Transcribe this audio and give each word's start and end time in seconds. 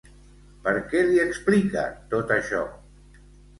Per 0.63 0.73
què 0.93 1.03
li 1.09 1.21
explica 1.25 1.85
tot 2.17 2.35
això? 2.39 2.65